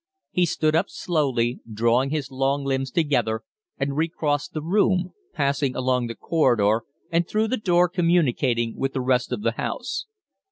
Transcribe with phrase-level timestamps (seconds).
[0.31, 3.43] He stood up slowly, drawing his long limbs together,
[3.77, 8.99] and recrossed the room, passing along the corridor and through the door communicating with the
[9.01, 10.07] rest of the house.